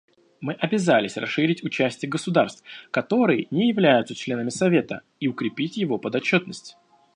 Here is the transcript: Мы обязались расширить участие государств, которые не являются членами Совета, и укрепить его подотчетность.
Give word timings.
Мы 0.39 0.53
обязались 0.53 1.15
расширить 1.15 1.63
участие 1.63 2.09
государств, 2.09 2.63
которые 2.89 3.45
не 3.51 3.67
являются 3.67 4.15
членами 4.15 4.49
Совета, 4.49 5.03
и 5.19 5.27
укрепить 5.27 5.77
его 5.77 5.99
подотчетность. 5.99 6.75